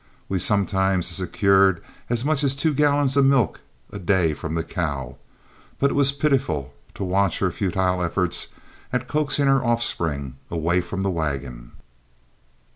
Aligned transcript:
We 0.27 0.39
sometimes 0.39 1.05
secured 1.05 1.79
as 2.09 2.25
much 2.25 2.43
as 2.43 2.55
two 2.55 2.73
gallons 2.73 3.15
of 3.15 3.23
milk 3.23 3.59
a 3.91 3.99
day 3.99 4.33
from 4.33 4.55
the 4.55 4.63
cow, 4.63 5.17
but 5.77 5.91
it 5.91 5.93
was 5.93 6.11
pitiful 6.11 6.73
to 6.95 7.03
watch 7.03 7.37
her 7.37 7.51
futile 7.51 8.01
efforts 8.01 8.47
at 8.91 9.07
coaxing 9.07 9.45
her 9.45 9.63
offspring 9.63 10.37
away 10.49 10.81
from 10.81 11.03
the 11.03 11.11
wagon. 11.11 11.73